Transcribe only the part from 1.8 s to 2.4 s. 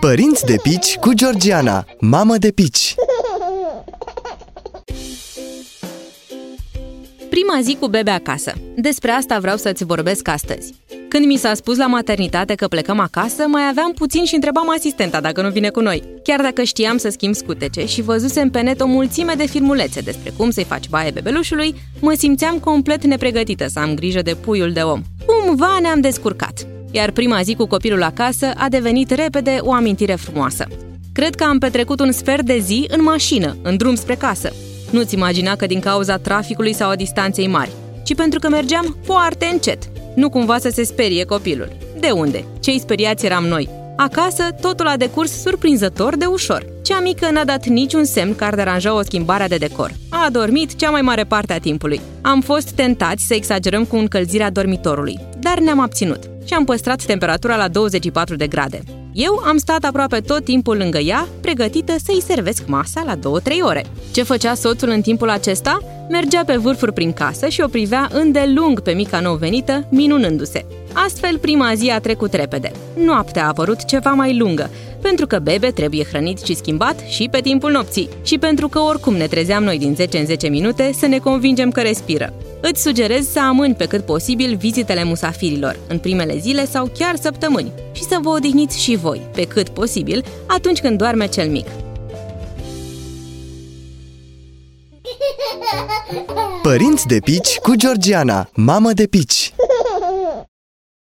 mamă